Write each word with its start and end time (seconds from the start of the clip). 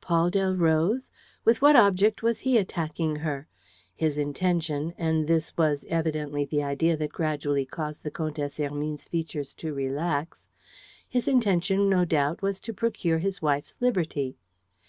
Paul 0.00 0.28
Delroze? 0.32 1.12
With 1.44 1.62
what 1.62 1.76
object 1.76 2.20
was 2.20 2.40
he 2.40 2.58
attacking 2.58 3.14
her? 3.14 3.46
His 3.94 4.18
intention 4.18 4.92
and 4.98 5.28
this 5.28 5.56
was 5.56 5.84
evidently 5.88 6.44
the 6.44 6.64
idea 6.64 6.96
that 6.96 7.12
gradually 7.12 7.64
caused 7.64 8.02
the 8.02 8.10
Comtesse 8.10 8.56
Hermine's 8.56 9.04
features 9.04 9.54
to 9.54 9.72
relax 9.72 10.50
his 11.08 11.28
intention 11.28 11.88
no 11.88 12.04
doubt 12.04 12.42
was 12.42 12.58
to 12.62 12.74
procure 12.74 13.18
his 13.18 13.40
wife's 13.40 13.76
liberty. 13.78 14.36